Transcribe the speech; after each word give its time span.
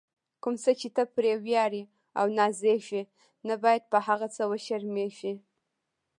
کوم 0.43 0.55
څه 0.63 0.71
چې 0.79 0.87
ته 0.95 1.03
پرې 1.15 1.31
ویاړې 1.45 1.83
او 2.19 2.25
نازېږې، 2.37 3.01
نه 3.47 3.55
باید 3.63 3.83
په 3.91 3.97
هغه 4.07 4.27
وشرمېږې. 4.51 5.33